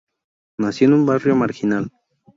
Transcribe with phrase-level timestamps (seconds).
[0.57, 1.91] Nació en un barrio marginal.